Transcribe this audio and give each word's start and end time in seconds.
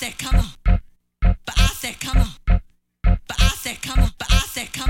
said, 0.00 0.16
come 0.16 0.36
on. 0.36 0.80
But 1.44 1.58
I 1.58 1.66
said, 1.66 2.00
come 2.00 2.16
on. 2.22 2.60
But 3.02 3.38
I 3.38 3.48
said, 3.48 3.82
come 3.82 3.98
on. 3.98 4.10
But 4.18 4.32
I 4.32 4.38
said, 4.46 4.72
come 4.72 4.89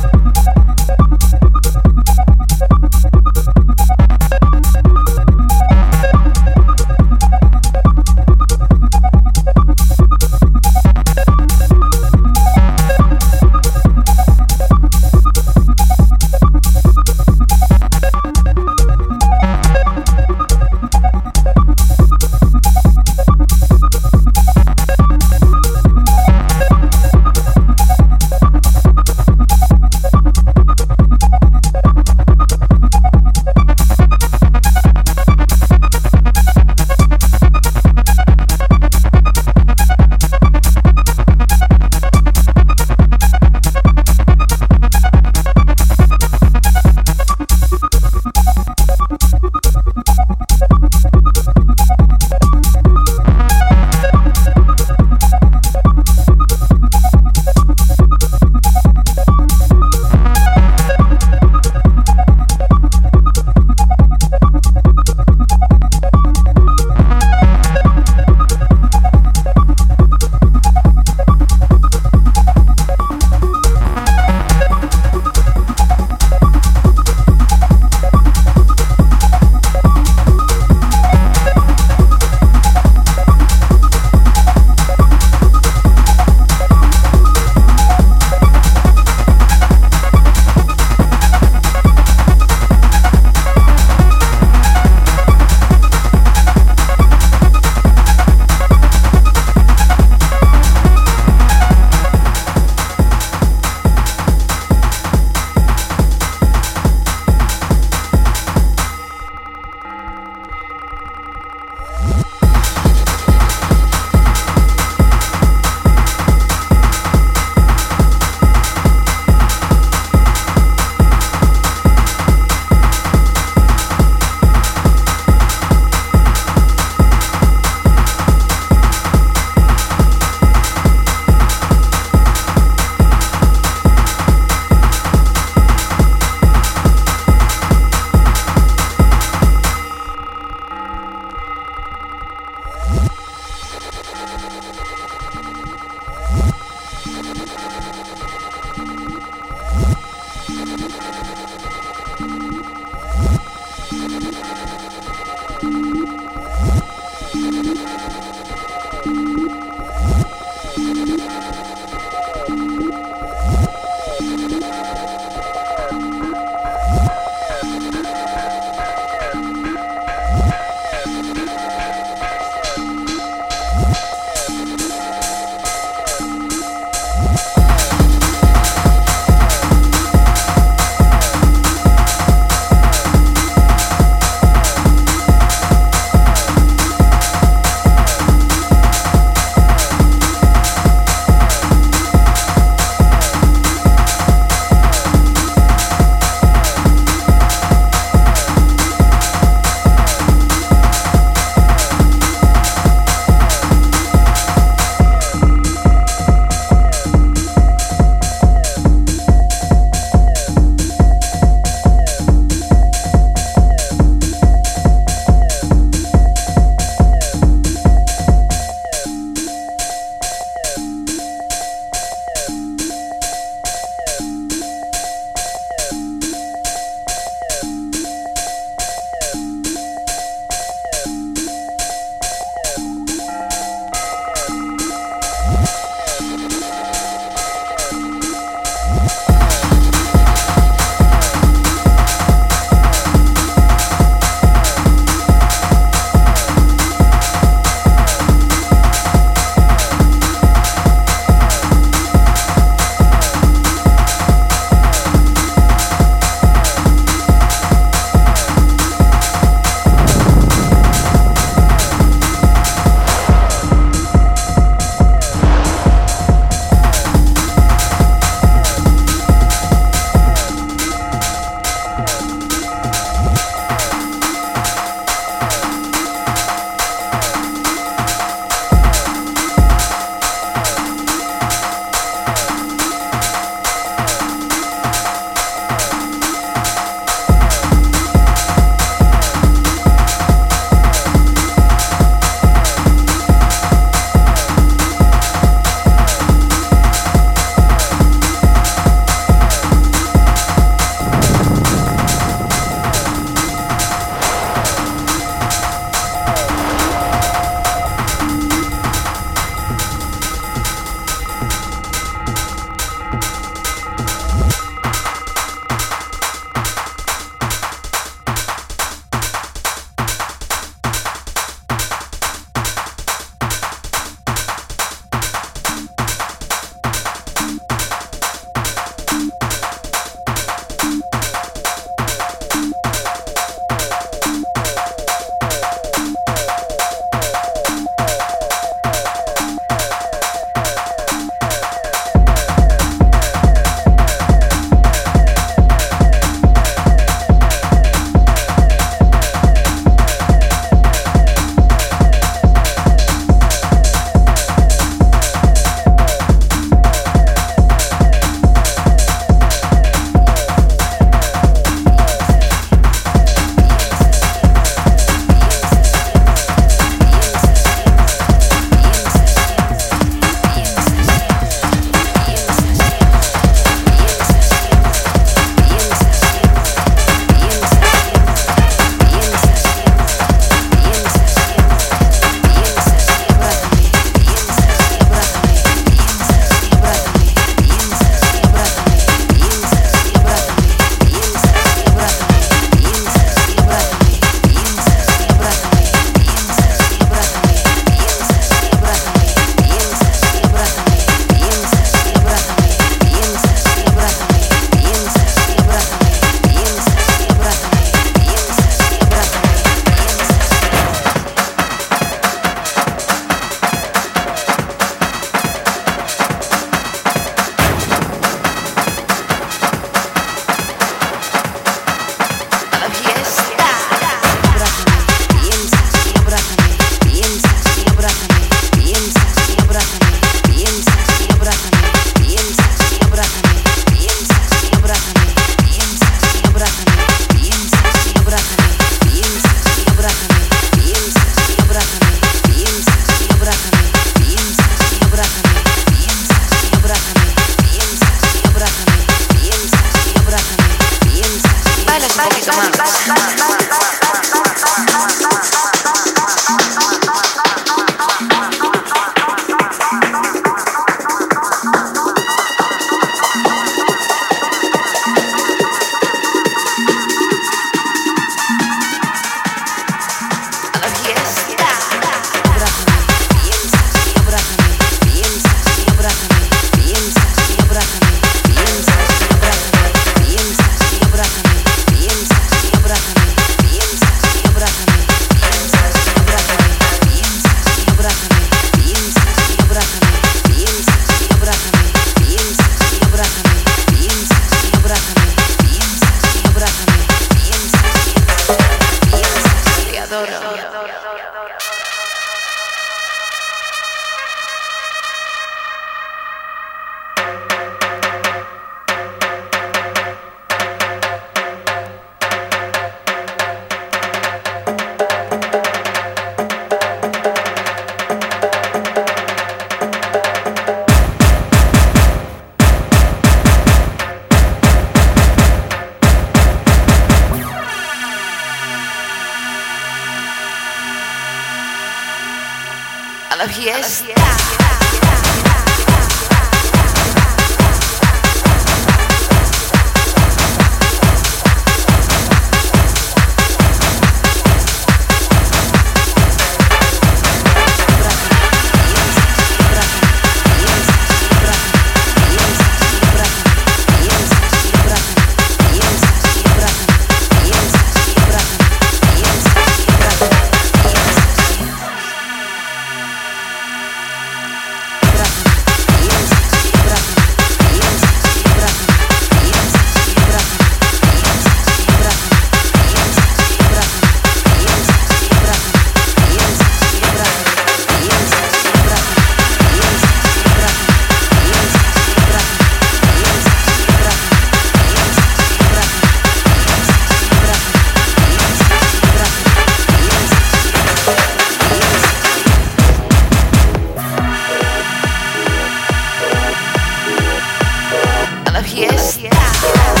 Yes. 599.17 600.00